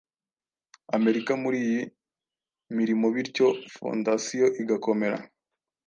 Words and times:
Amerika 0.97 1.31
muri 1.43 1.57
iyi 1.67 1.81
mirimobityo 2.77 3.47
Fondasiyo 3.73 4.47
igakomera 4.61 5.17